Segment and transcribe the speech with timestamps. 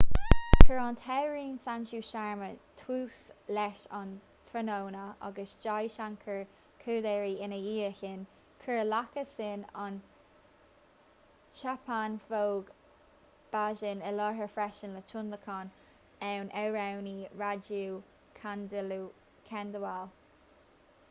[0.67, 2.45] chuir an t-amhránaí sanju sharma
[2.81, 3.17] tús
[3.57, 4.13] leis an
[4.51, 6.39] tráthnóna agus jai shankar
[6.85, 8.23] choudhary ina dhiaidh sin
[8.65, 9.99] chuir lakkha singh an
[11.59, 12.73] chhappan bhog
[13.53, 15.73] bhajan i láthair freisin le tionlacan
[16.31, 17.87] ón amhránaí raju
[18.43, 20.13] khandelwal